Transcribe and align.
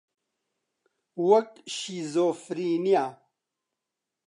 وەک 1.29 1.51
شیزۆفرینیا 1.75 3.05